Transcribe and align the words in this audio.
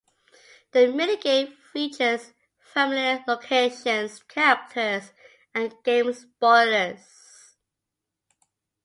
The 0.71 0.87
Mini-Game 0.87 1.53
features 1.73 2.33
familiar 2.57 3.23
locations, 3.27 4.23
characters, 4.23 5.13
and 5.53 5.75
game 5.83 6.11
spoilers. 6.11 7.05